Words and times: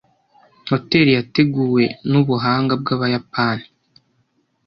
Hoteri 0.69 1.11
yateguwe 1.17 1.83
nubuhanga 2.09 2.73
bwabayapani. 2.81 3.65